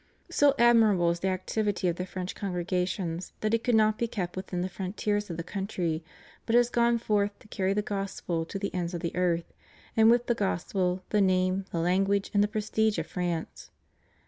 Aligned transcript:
So 0.31 0.55
admirable 0.57 1.11
is 1.11 1.19
the 1.19 1.27
activity 1.27 1.87
of 1.87 1.97
the 1.97 2.07
French 2.07 2.33
congrega 2.33 2.87
tions 2.87 3.33
that 3.41 3.53
it 3.53 3.63
could 3.63 3.75
not 3.75 3.99
be 3.99 4.07
kept 4.07 4.35
within 4.35 4.61
the 4.61 4.67
frontiers 4.67 5.29
of 5.29 5.37
the 5.37 5.43
country, 5.43 6.03
but 6.47 6.55
has 6.55 6.71
gone 6.71 6.97
forth 6.97 7.37
to 7.37 7.47
carry 7.47 7.73
the 7.73 7.83
Gospel 7.83 8.43
to 8.45 8.57
the 8.57 8.73
ends 8.73 8.95
of 8.95 9.01
the 9.01 9.15
earth, 9.15 9.53
and 9.95 10.09
with 10.09 10.25
the 10.25 10.33
Gospel 10.33 11.03
the 11.09 11.21
name, 11.21 11.65
the 11.71 11.77
language, 11.77 12.31
and 12.33 12.43
the 12.43 12.47
prestige 12.47 12.97
of 12.97 13.05
France. 13.05 13.69